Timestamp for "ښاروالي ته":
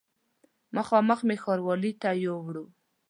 1.43-2.09